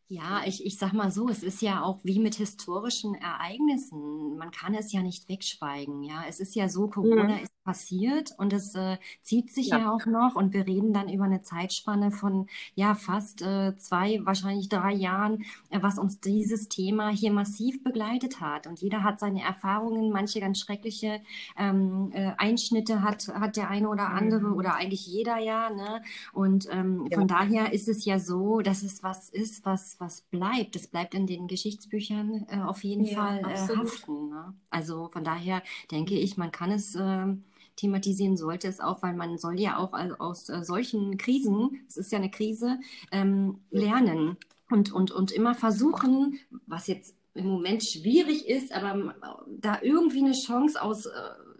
[0.10, 4.38] Ja, ich, ich sag mal so, es ist ja auch wie mit historischen Ereignissen.
[4.38, 6.02] Man kann es ja nicht wegschweigen.
[6.04, 7.43] Ja, es ist ja so, Corona mhm.
[7.43, 9.80] ist passiert und es äh, zieht sich ja.
[9.80, 9.91] ja.
[9.91, 14.70] auch noch und wir reden dann über eine Zeitspanne von ja fast äh, zwei, wahrscheinlich
[14.70, 19.43] drei Jahren, äh, was uns dieses Thema hier massiv begleitet hat und jeder hat seine
[19.43, 21.20] Erfahrungen, manche ganz schreckliche
[21.58, 24.56] ähm, äh, Einschnitte hat hat der eine oder andere mhm.
[24.56, 26.02] oder eigentlich jeder ja, ne?
[26.32, 27.17] Und ähm, ja.
[27.17, 30.75] von daher ist es ja so, dass es was ist, was was bleibt.
[30.75, 34.29] Es bleibt in den Geschichtsbüchern äh, auf jeden ja, Fall äh, haften.
[34.29, 34.53] Ne?
[34.69, 37.43] Also von daher denke ich, man kann es ähm,
[37.77, 42.12] thematisieren sollte es auch, weil man soll ja auch aus äh, solchen Krisen, es ist
[42.12, 42.79] ja eine Krise,
[43.12, 44.38] ähm, lernen
[44.69, 49.15] und, und, und immer versuchen, was jetzt im Moment schwierig ist, aber
[49.47, 51.12] da irgendwie eine Chance aus, äh,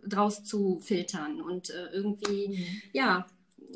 [0.08, 2.82] draus zu filtern und äh, irgendwie, mhm.
[2.94, 3.28] ja,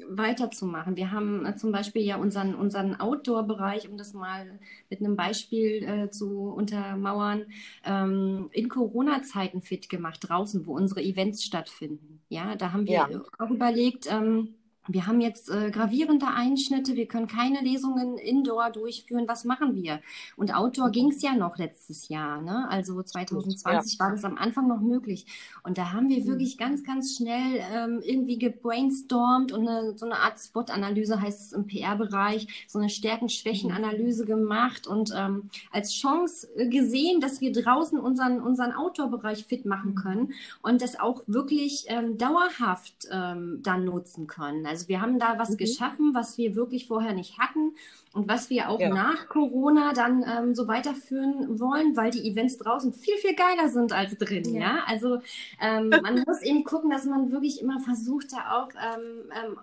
[0.07, 0.95] weiterzumachen.
[0.95, 4.59] Wir haben äh, zum Beispiel ja unseren, unseren Outdoor-Bereich, um das mal
[4.89, 7.45] mit einem Beispiel äh, zu untermauern,
[7.85, 12.21] ähm, in Corona-Zeiten fit gemacht, draußen, wo unsere Events stattfinden.
[12.29, 13.09] Ja, da haben wir ja.
[13.39, 14.55] auch überlegt, ähm,
[14.87, 19.27] wir haben jetzt äh, gravierende Einschnitte, wir können keine Lesungen indoor durchführen.
[19.27, 20.01] Was machen wir?
[20.37, 20.91] Und Outdoor mhm.
[20.91, 22.67] ging es ja noch letztes Jahr, ne?
[22.69, 23.99] Also 2020 ja.
[23.99, 25.25] war das am Anfang noch möglich.
[25.63, 26.27] Und da haben wir mhm.
[26.27, 31.53] wirklich ganz, ganz schnell ähm, irgendwie gebrainstormt und eine, so eine Art SWOT-Analyse heißt es
[31.53, 38.41] im PR-Bereich, so eine Stärken-Schwächen-Analyse gemacht und ähm, als Chance gesehen, dass wir draußen unseren,
[38.41, 39.95] unseren Outdoor-Bereich fit machen mhm.
[39.95, 44.65] können und das auch wirklich ähm, dauerhaft ähm, dann nutzen können.
[44.71, 45.57] Also wir haben da was mhm.
[45.57, 47.73] geschaffen, was wir wirklich vorher nicht hatten
[48.13, 48.89] und was wir auch ja.
[48.89, 53.93] nach Corona dann ähm, so weiterführen wollen, weil die Events draußen viel, viel geiler sind
[53.93, 54.53] als drin.
[54.53, 54.83] Ja, ja?
[54.87, 55.21] Also
[55.61, 59.57] ähm, man muss eben gucken, dass man wirklich immer versucht, da auch ähm, ähm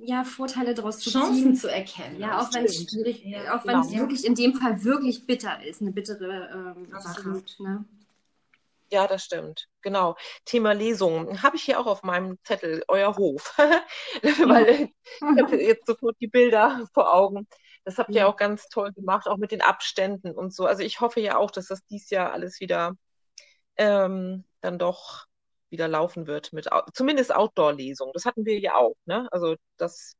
[0.00, 1.54] ja, Vorteile daraus zu Chancen ziehen.
[1.56, 2.20] zu erkennen.
[2.20, 4.02] Ja, auch wenn es schwierig, ja, auch wenn es genau.
[4.02, 7.42] wirklich in dem Fall wirklich bitter ist, eine bittere ähm, Sache.
[7.58, 7.84] Ne?
[8.90, 9.66] Ja, das stimmt.
[9.82, 10.16] Genau.
[10.44, 11.42] Thema Lesungen.
[11.42, 13.54] Habe ich hier auch auf meinem Zettel, euer Hof.
[14.22, 17.46] Weil ich habe jetzt sofort die Bilder vor Augen.
[17.84, 20.66] Das habt ihr auch ganz toll gemacht, auch mit den Abständen und so.
[20.66, 22.94] Also ich hoffe ja auch, dass das dies Jahr alles wieder
[23.76, 25.26] ähm, dann doch
[25.70, 28.12] wieder laufen wird mit zumindest Outdoor-Lesungen.
[28.14, 29.28] Das hatten wir ja auch, ne?
[29.32, 30.14] Also das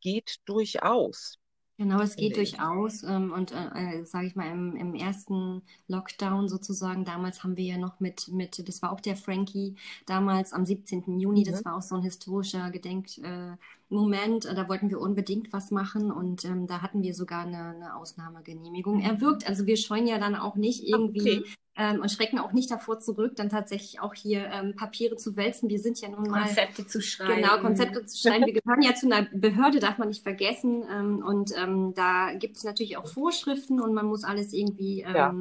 [0.00, 1.39] geht durchaus.
[1.80, 3.04] Genau, es geht durchaus.
[3.04, 7.64] Ähm, und äh, äh sage ich mal, im, im, ersten Lockdown sozusagen, damals haben wir
[7.64, 11.18] ja noch mit, mit, das war auch der Frankie, damals am 17.
[11.18, 11.44] Juni, mhm.
[11.44, 13.56] das war auch so ein historischer Gedenkmoment.
[13.56, 17.96] Äh, da wollten wir unbedingt was machen und ähm, da hatten wir sogar eine, eine
[17.96, 19.48] Ausnahmegenehmigung erwirkt.
[19.48, 23.00] Also wir scheuen ja dann auch nicht irgendwie okay ähm, und schrecken auch nicht davor
[23.00, 25.70] zurück, dann tatsächlich auch hier ähm, Papiere zu wälzen.
[25.70, 26.44] Wir sind ja nun mal.
[26.44, 27.36] Konzepte zu schreiben.
[27.40, 28.44] Genau, Konzepte zu schreiben.
[28.44, 30.84] Wir gehören ja zu einer Behörde, darf man nicht vergessen.
[30.90, 35.00] Ähm, und ähm, da gibt es natürlich auch Vorschriften und man muss alles irgendwie.
[35.02, 35.34] Ähm, ja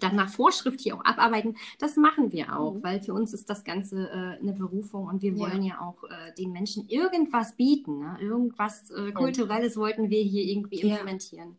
[0.00, 1.56] dann nach Vorschrift hier auch abarbeiten.
[1.78, 2.82] Das machen wir auch, mhm.
[2.82, 6.04] weil für uns ist das Ganze äh, eine Berufung und wir wollen ja, ja auch
[6.04, 7.98] äh, den Menschen irgendwas bieten.
[7.98, 8.16] Ne?
[8.20, 11.58] Irgendwas äh, Kulturelles wollten wir hier irgendwie implementieren.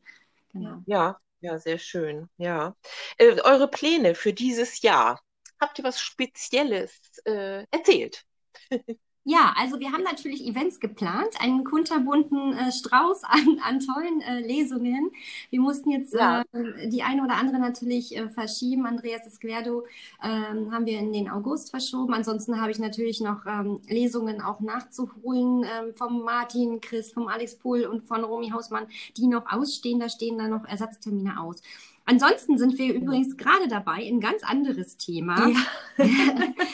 [0.52, 0.82] Genau.
[0.86, 2.30] Ja, ja, sehr schön.
[2.38, 2.76] Ja.
[3.18, 5.22] Äh, eure Pläne für dieses Jahr.
[5.60, 8.26] Habt ihr was Spezielles äh, erzählt?
[9.30, 14.40] Ja, also wir haben natürlich Events geplant, einen kunterbunten äh, Strauß an, an tollen äh,
[14.40, 15.12] Lesungen.
[15.52, 16.42] Wir mussten jetzt ja.
[16.52, 18.88] äh, die eine oder andere natürlich äh, verschieben.
[18.88, 19.86] Andreas Esquerdo
[20.24, 22.16] ähm, haben wir in den August verschoben.
[22.16, 27.56] Ansonsten habe ich natürlich noch ähm, Lesungen auch nachzuholen ähm, vom Martin Chris, vom Alex
[27.56, 30.00] Pohl und von Romy Hausmann, die noch ausstehen.
[30.00, 31.62] Da stehen dann noch Ersatztermine aus.
[32.10, 35.48] Ansonsten sind wir übrigens gerade dabei, ein ganz anderes Thema.
[35.48, 36.06] Ja.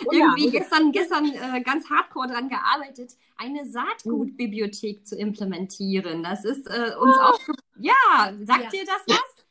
[0.10, 6.24] Irgendwie gestern, gestern äh, ganz hardcore daran gearbeitet, eine Saatgutbibliothek zu implementieren.
[6.24, 7.22] Das ist äh, uns oh.
[7.22, 7.40] auch.
[7.78, 8.70] Ja, sagt ja.
[8.70, 9.46] dir das was?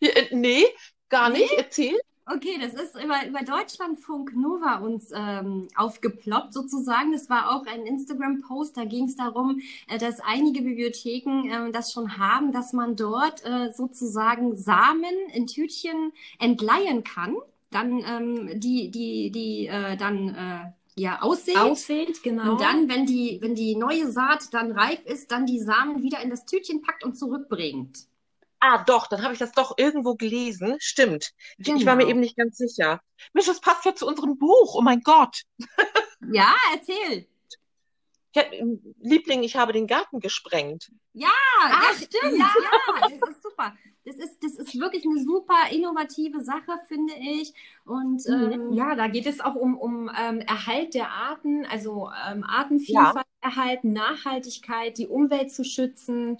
[0.00, 0.64] Äh, nee,
[1.10, 1.52] gar nicht.
[1.56, 1.96] Erzähl.
[2.28, 7.12] Okay, das ist über, über Deutschlandfunk Nova uns ähm, aufgeploppt sozusagen.
[7.12, 11.92] Das war auch ein Instagram-Post, da ging es darum, äh, dass einige Bibliotheken äh, das
[11.92, 17.36] schon haben, dass man dort äh, sozusagen Samen in Tütchen entleihen kann.
[17.70, 21.56] Dann ähm, die, die, die äh, dann äh, ja aussät.
[21.58, 22.52] Aussät, genau.
[22.52, 26.20] Und dann, wenn die, wenn die neue Saat dann reif ist, dann die Samen wieder
[26.22, 28.08] in das Tütchen packt und zurückbringt.
[28.60, 30.76] Ah, doch, dann habe ich das doch irgendwo gelesen.
[30.80, 31.32] Stimmt.
[31.58, 32.10] Ich, ich war mir Genau.
[32.10, 33.00] eben nicht ganz sicher.
[33.32, 34.74] Mensch, das passt ja zu unserem Buch.
[34.74, 35.42] Oh mein Gott.
[36.32, 37.26] Ja, erzähl.
[38.34, 38.42] Ja,
[39.00, 40.90] Liebling, ich habe den Garten gesprengt.
[41.16, 41.28] Ja,
[41.68, 42.38] ja, stimmt.
[42.38, 43.72] Ja, das ist super.
[44.04, 47.52] Das ist, das ist wirklich eine super innovative Sache, finde ich.
[47.86, 52.44] Und ähm, Ja, da geht es auch um, um ähm, Erhalt der Arten, also ähm,
[52.44, 56.38] Artenvielfalt erhalten, Nachhaltigkeit, die Umwelt zu schützen,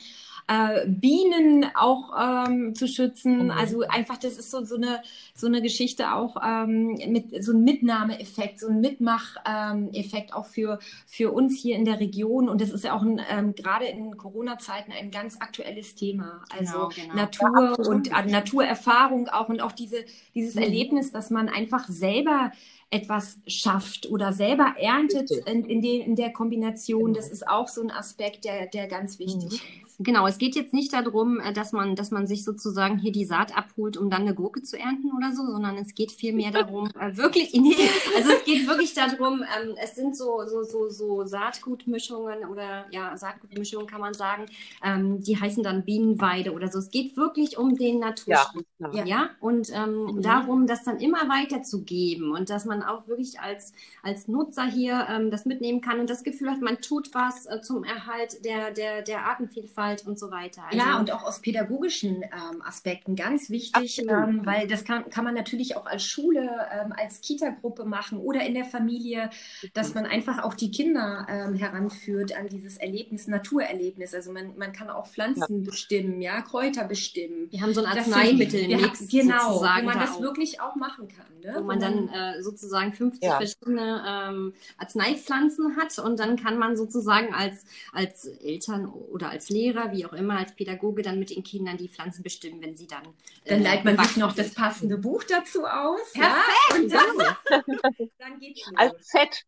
[0.48, 2.12] äh, Bienen auch
[2.48, 3.44] ähm, zu schützen.
[3.44, 3.50] Mhm.
[3.50, 5.02] Also einfach, das ist so, so, eine,
[5.34, 11.32] so eine Geschichte auch ähm, mit so ein Mitnahmeeffekt, so ein Mitmacheffekt auch für, für
[11.32, 12.48] uns hier in der Region.
[12.48, 16.44] Und das ist ja auch ein, ähm, gerade in Corona-Zeiten ein ganz aktuelles Thema.
[16.50, 17.14] Also Genau, genau.
[17.14, 20.62] Natur Ja, und äh, Naturerfahrung auch und auch diese, dieses Mhm.
[20.62, 22.52] Erlebnis, dass man einfach selber
[22.90, 27.12] etwas schafft oder selber erntet in, in, den, in der Kombination.
[27.12, 27.14] Genau.
[27.14, 29.86] Das ist auch so ein Aspekt, der, der ganz wichtig ist.
[29.98, 33.24] Genau, es geht jetzt nicht darum, äh, dass man, dass man sich sozusagen hier die
[33.24, 36.88] Saat abholt, um dann eine Gurke zu ernten oder so, sondern es geht vielmehr darum,
[37.00, 37.74] äh, wirklich, nee,
[38.14, 43.16] also es geht wirklich darum, ähm, es sind so, so, so, so Saatgutmischungen oder ja,
[43.16, 44.46] Saatgutmischungen kann man sagen,
[44.82, 46.78] ähm, die heißen dann Bienenweide oder so.
[46.78, 48.66] Es geht wirklich um den Ja, Naturschutz.
[48.78, 49.04] ja.
[49.04, 50.22] Ja, und ähm, Mhm.
[50.22, 55.30] darum, das dann immer weiterzugeben und dass man auch wirklich als, als Nutzer hier ähm,
[55.30, 59.02] das mitnehmen kann und das Gefühl hat, man tut was äh, zum Erhalt der, der,
[59.02, 60.62] der Artenvielfalt und so weiter.
[60.66, 65.25] Also, Ja, und auch aus pädagogischen ähm, Aspekten ganz wichtig, ähm, weil das kann, kann
[65.25, 69.31] man natürlich auch als Schule, ähm, als Kita-Gruppe machen oder in der Familie,
[69.75, 74.14] dass man einfach auch die Kinder ähm, heranführt an dieses Erlebnis, Naturerlebnis.
[74.14, 77.49] Also man, man kann auch Pflanzen bestimmen, ja, Kräuter bestimmen.
[77.51, 80.20] wir haben so einen Das sind- Arzneimittelmix ja, genau, sozusagen wo man da das auch.
[80.20, 81.27] wirklich auch machen kann.
[81.42, 81.55] Ne?
[81.59, 83.37] wo man dann äh, sozusagen 50 Ja.
[83.37, 89.75] verschiedene ähm, Arzneipflanzen hat und dann kann man sozusagen als, als Eltern oder als Lehrer,
[89.92, 93.04] wie auch immer, als Pädagoge dann mit den Kindern die Pflanzen bestimmen, wenn sie dann
[93.44, 96.12] dann äh, leiht man sich noch das passende Buch dazu aus.
[96.12, 96.72] Perfekt!
[96.72, 96.76] Ja?
[96.76, 98.74] Und dann, dann geht's los.
[98.76, 99.44] Als Set.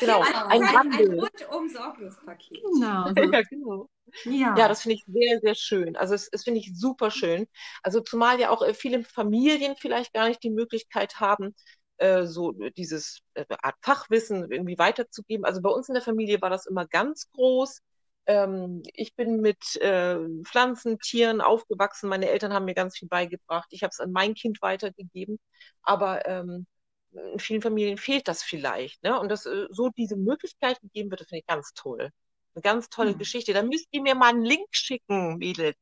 [0.00, 0.22] Genau.
[0.22, 1.20] Ein, Ein ein, ein Bundle.
[1.20, 2.62] rundum Sorglospaket.
[2.74, 3.08] Genau.
[3.08, 3.14] So.
[3.32, 3.88] Ja, genau.
[4.24, 4.56] Ja.
[4.56, 5.96] Ja, das finde ich sehr, sehr schön.
[5.96, 7.46] Also es, es finde ich super schön.
[7.82, 11.54] Also zumal ja auch äh, viele Familien vielleicht gar nicht die Möglichkeit haben,
[11.98, 15.44] äh, so dieses äh, Art Fachwissen irgendwie weiterzugeben.
[15.44, 17.80] Also bei uns in der Familie war das immer ganz groß.
[18.26, 22.08] Ähm, ich bin mit äh, Pflanzen, Tieren aufgewachsen.
[22.08, 23.68] Meine Eltern haben mir ganz viel beigebracht.
[23.70, 25.38] Ich habe es an mein Kind weitergegeben.
[25.82, 26.66] Aber ähm,
[27.12, 29.02] in vielen Familien fehlt das vielleicht.
[29.02, 29.18] Ne?
[29.20, 32.10] Und dass äh, so diese Möglichkeit gegeben wird, das finde ich ganz toll.
[32.54, 33.16] Eine ganz tolle Ja.
[33.16, 33.52] Geschichte.
[33.52, 35.76] Da müsst ihr mir mal einen Link schicken, Mädels.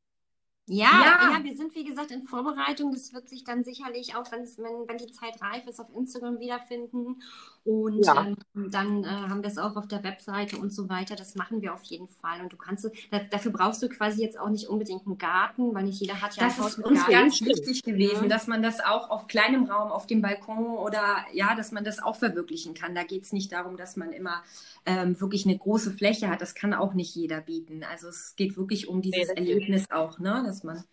[0.72, 1.32] Ja, Ja.
[1.38, 2.92] ja, wir sind wie gesagt in Vorbereitung.
[2.92, 6.40] Das wird sich dann sicherlich auch, wenn, wenn, wenn die Zeit reif ist, auf Instagram
[6.40, 7.22] wiederfinden.
[7.64, 8.26] Und Ja.
[8.26, 8.37] ähm,
[8.70, 11.14] dann äh, haben wir es auch auf der Webseite und so weiter.
[11.14, 12.40] Das machen wir auf jeden Fall.
[12.40, 15.85] Und du kannst, da, dafür brauchst du quasi jetzt auch nicht unbedingt einen Garten, weil
[15.85, 17.12] nicht jeder hat ja Das ein Haus ist mit uns Garten.
[17.12, 17.50] ganz stimmt.
[17.50, 18.28] wichtig gewesen, Ja.
[18.28, 22.02] dass man das auch auf kleinem Raum, auf dem Balkon oder ja, dass man das
[22.02, 22.94] auch verwirklichen kann.
[22.94, 24.42] Da geht es nicht darum, dass man immer
[24.87, 26.40] ähm, wirklich eine große Fläche hat.
[26.40, 27.85] Das kann auch nicht jeder bieten.
[27.88, 30.42] Also es geht wirklich um dieses Nee, das Erlebnis auch, ne?
[30.62, 30.85] Dass man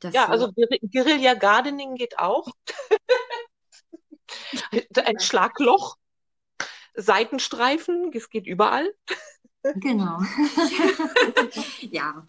[0.00, 2.48] das Ja, so also Guer- Guerilla Gardening geht auch.
[5.04, 5.96] Ein Schlagloch,
[6.94, 8.92] Seitenstreifen, es geht überall.
[9.62, 10.20] Genau.
[11.80, 12.26] ja.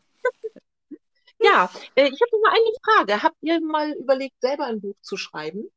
[1.39, 3.23] Ja, äh, ich habe noch mal eine Frage.
[3.23, 5.71] Habt ihr mal überlegt, selber ein Buch zu schreiben?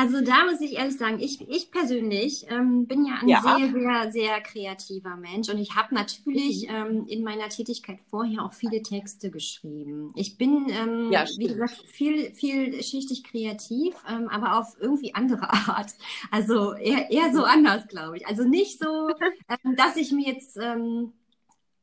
[0.00, 3.40] Also da muss ich ehrlich sagen, ich, ich persönlich ähm, bin ja ein Ja.
[3.42, 8.54] sehr, sehr, sehr kreativer Mensch und ich habe natürlich ähm, in meiner Tätigkeit vorher auch
[8.54, 10.10] viele Texte geschrieben.
[10.16, 15.92] Ich bin, ähm, Ja, wie gesagt, viel, vielschichtig kreativ, ähm, aber auf irgendwie andere Art.
[16.30, 18.26] Also eher, eher so anders, glaube ich.
[18.26, 19.10] Also nicht so,
[19.50, 21.12] ähm, dass ich mir jetzt, ähm,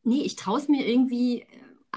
[0.03, 1.45] nee, ich traue es mir irgendwie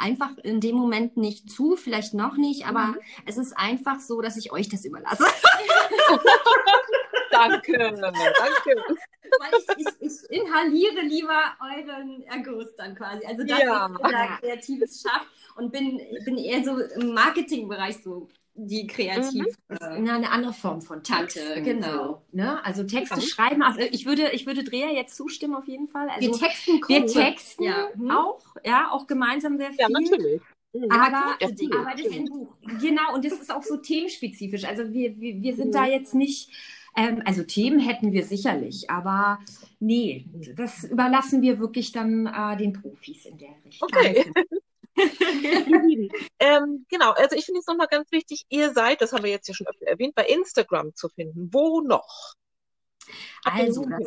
[0.01, 2.99] einfach in dem Moment nicht zu, vielleicht noch nicht, aber Mhm.
[3.27, 5.25] es ist einfach so, dass ich euch das überlasse.
[7.31, 8.85] Danke, danke.
[9.39, 13.25] Weil ich, ich, ich inhaliere lieber euren Erguss dann quasi.
[13.25, 13.87] Also das Ja.
[13.87, 19.47] ist unser kreatives Schaff und bin, bin eher so im Marketingbereich so die kreativ.
[19.69, 22.07] Äh, Na, eine andere Form von Tante, Texten, genau.
[22.07, 22.65] So, ne?
[22.65, 23.21] Also Texte Ja.
[23.23, 26.09] schreiben, also ich würde, ich würde Dreher jetzt zustimmen auf jeden Fall.
[26.11, 27.89] Also wir texten wir texten Ja.
[27.95, 28.11] Mhm.
[28.11, 29.81] auch, ja, auch gemeinsam sehr viel.
[29.81, 30.43] Ja, natürlich.
[30.73, 30.85] Mhm.
[30.91, 31.77] Aber, Ja, cool.
[31.79, 32.31] aber das ist Stimmt.
[32.31, 32.57] ein Buch.
[32.81, 34.65] Genau, und das ist auch so themenspezifisch.
[34.65, 35.73] Also wir, wir, wir sind Mhm.
[35.73, 36.51] da jetzt nicht,
[36.97, 39.39] ähm, also Themen hätten wir sicherlich, aber
[39.81, 43.89] nee, das überlassen wir wirklich dann äh, den Profis in der Richtung.
[43.93, 44.25] Okay.
[46.39, 49.47] Ähm, genau, also ich finde es nochmal ganz wichtig, ihr seid, das haben wir jetzt
[49.47, 51.51] ja schon öfter erwähnt, bei Instagram zu finden.
[51.53, 52.35] Wo noch?
[53.45, 54.01] Eine Also, das?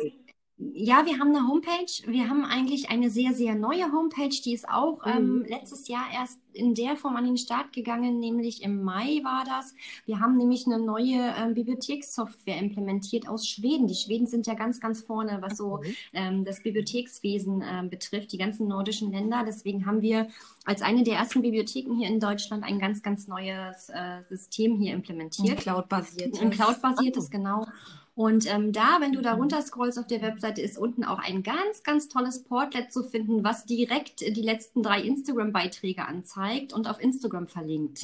[0.56, 1.90] Ja, wir haben eine Homepage.
[2.06, 4.28] Wir haben eigentlich eine sehr, sehr neue Homepage.
[4.28, 5.44] Die ist auch ähm, Mhm.
[5.48, 9.74] letztes Jahr erst in der Form an den Start gegangen, nämlich im Mai war das.
[10.06, 13.88] Wir haben nämlich eine neue ähm, Bibliothekssoftware implementiert aus Schweden.
[13.88, 15.94] Die Schweden sind ja ganz, ganz vorne, was so Mhm.
[16.12, 19.42] ähm, das Bibliothekswesen ähm, betrifft, die ganzen nordischen Länder.
[19.44, 20.28] Deswegen haben wir
[20.64, 24.94] als eine der ersten Bibliotheken hier in Deutschland ein ganz, ganz neues äh, System hier
[24.94, 25.58] implementiert.
[25.58, 26.40] Cloud-basiert.
[26.40, 27.30] Ein Cloud-basiertes, Ah.
[27.32, 27.66] genau.
[28.14, 29.40] Und ähm, da, wenn du da Mhm.
[29.40, 33.66] runterscrollst auf der Webseite, ist unten auch ein ganz, ganz tolles Portlet zu finden, was
[33.66, 38.02] direkt die letzten drei Instagram-Beiträge anzeigt und auf Instagram verlinkt.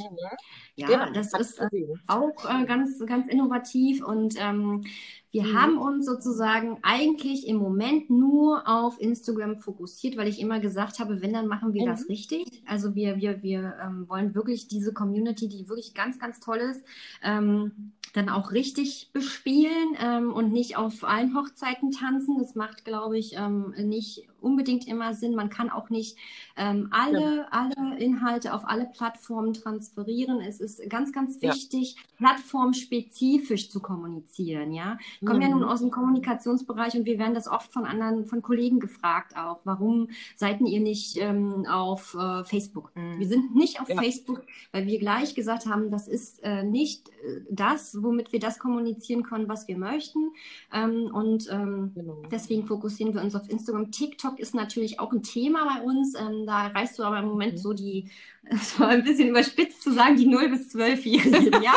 [0.75, 1.69] Ja, Genau, das ist äh,
[2.07, 4.85] auch äh, ganz, ganz innovativ und ähm,
[5.33, 5.55] wir Mhm.
[5.61, 11.21] haben uns sozusagen eigentlich im Moment nur auf Instagram fokussiert, weil ich immer gesagt habe,
[11.23, 12.07] wenn, dann machen wir das Mhm.
[12.09, 12.63] richtig.
[12.67, 16.85] Also wir, wir, wir ähm, wollen wirklich diese Community, die wirklich ganz, ganz toll ist,
[17.23, 22.39] ähm, dann auch richtig bespielen ähm, und nicht auf allen Hochzeiten tanzen.
[22.39, 25.35] Das macht, glaube ich, ähm, nicht unbedingt immer Sinn.
[25.35, 26.17] Man kann auch nicht
[26.57, 30.41] ähm, alle, alle Inhalte auf alle Plattformen transferieren.
[30.41, 31.53] Es ist ganz, ganz Ja.
[31.55, 34.73] wichtig, plattformspezifisch zu kommunizieren.
[34.73, 35.61] Ja, ich komme ja Mhm.
[35.61, 39.61] nun aus dem Kommunikationsbereich und wir werden das oft von anderen, von Kollegen gefragt auch.
[39.65, 42.93] Warum seid ihr nicht ähm, auf äh, Facebook?
[42.95, 43.19] Mhm.
[43.19, 43.97] Wir sind nicht auf Ja.
[44.01, 48.59] Facebook, weil wir gleich gesagt haben, das ist äh, nicht äh, das, womit wir das
[48.59, 50.31] kommunizieren können, was wir möchten.
[50.73, 52.23] Ähm, und ähm, Genau.
[52.31, 53.91] Deswegen fokussieren wir uns auf Instagram.
[53.91, 56.15] TikTok ist natürlich auch ein Thema bei uns.
[56.15, 57.59] Ähm, da reißt du aber im Moment Mhm.
[57.59, 58.11] so die,
[58.45, 61.75] es war ein bisschen überspitzt zu sagen, die 0- bis 12-Jährigen, ja?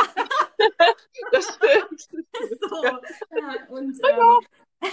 [1.32, 2.24] Das stimmt.
[2.60, 2.84] so.
[2.84, 4.90] Ja, und, ähm,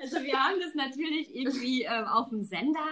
[0.00, 2.84] also wir haben das natürlich irgendwie ähm, auf dem Sender.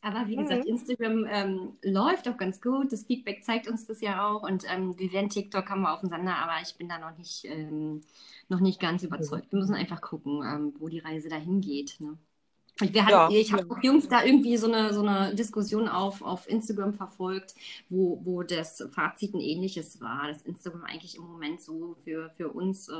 [0.00, 0.70] Aber wie gesagt, Mhm.
[0.70, 2.92] Instagram ähm, läuft auch ganz gut.
[2.92, 4.42] Das Feedback zeigt uns das ja auch.
[4.44, 7.16] Und ähm, wir werden TikTok haben wir auf dem Sender, aber ich bin da noch
[7.18, 8.02] nicht, ähm,
[8.48, 9.50] noch nicht ganz überzeugt.
[9.50, 11.96] Wir müssen einfach gucken, ähm, wo die Reise dahin geht.
[12.00, 12.16] Ne?
[12.80, 13.76] Wir Ja, hatten, ich habe ja.
[13.76, 17.54] auch Jungs da irgendwie so eine, so eine Diskussion auf, auf Instagram verfolgt,
[17.88, 22.50] wo, wo das Fazit ein ähnliches war, dass Instagram eigentlich im Moment so für, für
[22.50, 22.94] uns äh,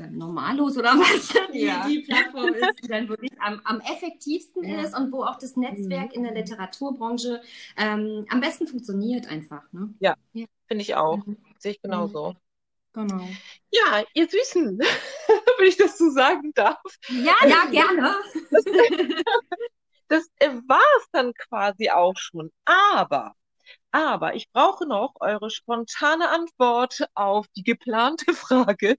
[0.00, 1.86] äh, normallos oder was die, Ja.
[1.88, 4.80] die Plattform ist, die dann wirklich am, am effektivsten Ja.
[4.82, 6.38] ist und wo auch das Netzwerk in der Mhm.
[6.38, 7.40] Literaturbranche
[7.76, 9.62] ähm, am besten funktioniert einfach.
[9.72, 9.94] Ne?
[10.68, 11.24] Finde ich auch.
[11.26, 11.36] Mhm.
[11.58, 12.34] Sehe ich genauso.
[12.96, 13.28] Genau.
[13.70, 14.78] Ja, ihr Süßen,
[15.58, 16.80] wenn ich das so sagen darf.
[17.08, 18.14] Ja, ja, gerne.
[20.08, 22.50] Das äh, war es dann quasi auch schon.
[22.64, 23.34] Aber,
[23.90, 28.96] aber ich brauche noch eure spontane Antwort auf die geplante Frage.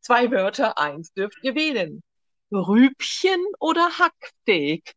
[0.00, 2.02] Zwei Wörter, eins dürft ihr wählen.
[2.50, 4.94] Rübchen oder Hacksteak?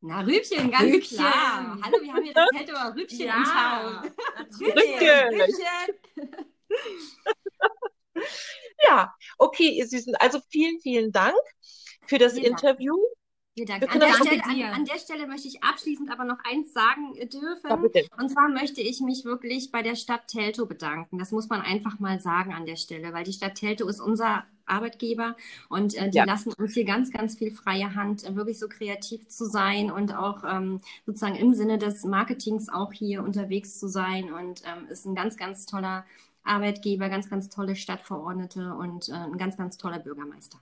[0.00, 1.18] Na, Rübchen, ganz Rübchen.
[1.18, 1.78] klar.
[1.82, 4.12] Hallo, wir haben hier das Zeltower Rübchen in Town.
[4.60, 6.50] Rübchen.
[8.86, 10.14] Ja, okay, ihr Süßen.
[10.16, 11.34] Also vielen, vielen Dank
[12.06, 12.62] für das Vielen Dank.
[12.62, 12.94] Interview.
[13.54, 13.92] Vielen Dank.
[13.92, 17.14] An der, das Stelle, an, an der Stelle möchte ich abschließend aber noch eins sagen
[17.28, 17.90] dürfen.
[17.94, 18.02] Ja.
[18.18, 21.18] Und zwar möchte ich mich wirklich bei der Stadt Teltow bedanken.
[21.18, 24.44] Das muss man einfach mal sagen an der Stelle, weil die Stadt Teltow ist unser
[24.66, 25.36] Arbeitgeber
[25.68, 26.24] und äh, die Ja.
[26.24, 30.14] lassen uns hier ganz, ganz viel freie Hand, äh, wirklich so kreativ zu sein und
[30.14, 35.04] auch ähm, sozusagen im Sinne des Marketings auch hier unterwegs zu sein und ähm, ist
[35.04, 36.04] ein ganz, ganz toller
[36.44, 40.58] Arbeitgeber, ganz, ganz tolle Stadtverordnete und äh, ein ganz, ganz toller Bürgermeister.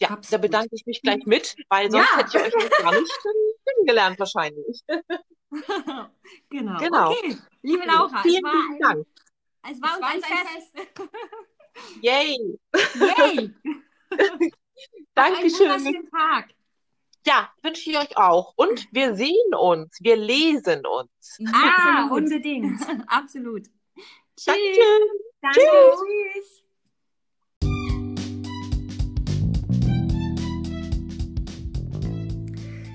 [0.00, 0.42] Ja, da Absolut.
[0.42, 2.18] bedanke ich mich gleich mit, weil sonst Ja.
[2.18, 3.12] hätte ich euch noch gar nicht
[3.66, 4.84] kennengelernt wahrscheinlich.
[6.50, 6.78] genau.
[6.78, 7.10] Genau.
[7.12, 7.36] Okay.
[7.62, 9.06] Liebe Laura, Vielen, es war, vielen ein, Dank.
[9.70, 11.00] es war Es uns war ein uns ein Fest.
[12.02, 12.58] Yay.
[12.94, 13.54] Yay!
[14.10, 14.52] Einen
[15.14, 15.68] Dankeschön.
[15.70, 16.48] wunderschönen Tag.
[17.26, 18.54] Ja, wünsche ich euch auch.
[18.56, 21.38] Und wir sehen uns, wir lesen uns.
[21.52, 22.80] Ah, unbedingt.
[23.08, 23.66] Absolut.
[24.38, 24.54] Tschüss.
[24.54, 24.60] Danke.
[25.42, 25.60] Danke.
[26.32, 26.62] Tschüss.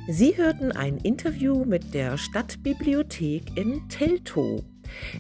[0.07, 4.63] Sie hörten ein Interview mit der Stadtbibliothek in Teltow.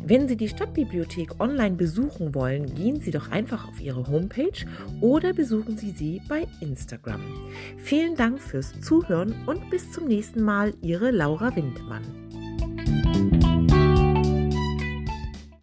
[0.05, 4.65] Wenn Sie die Stadtbibliothek online besuchen wollen, gehen Sie doch einfach auf Ihre Homepage
[5.01, 7.21] oder besuchen Sie sie bei Instagram.
[7.77, 12.22] Vielen Dank fürs Zuhören und bis zum nächsten Mal, Ihre Laura Windmann.